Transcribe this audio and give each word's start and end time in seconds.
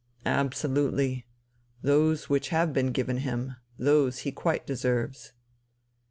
"Absolutely. 0.25 1.27
Those 1.83 2.27
which 2.27 2.49
have 2.49 2.73
been 2.73 2.91
given 2.91 3.17
him; 3.17 3.57
those 3.77 4.21
he 4.21 4.31
quite 4.31 4.65
deserves." 4.65 5.33